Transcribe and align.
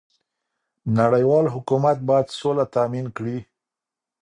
نړيوال 0.97 1.45
حکومت 1.55 1.97
بايد 2.07 2.27
سوله 2.39 2.65
تامين 2.75 3.07
کړي. 3.17 3.37